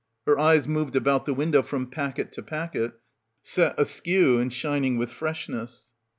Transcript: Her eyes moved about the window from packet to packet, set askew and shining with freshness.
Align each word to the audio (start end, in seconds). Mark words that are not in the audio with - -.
Her 0.25 0.39
eyes 0.39 0.67
moved 0.67 0.95
about 0.95 1.27
the 1.27 1.33
window 1.35 1.61
from 1.61 1.85
packet 1.91 2.31
to 2.31 2.41
packet, 2.41 2.93
set 3.43 3.79
askew 3.79 4.39
and 4.39 4.51
shining 4.51 4.97
with 4.97 5.11
freshness. 5.11 5.91